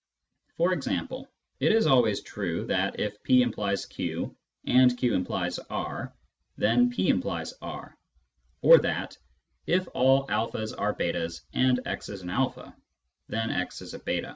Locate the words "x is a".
13.51-13.99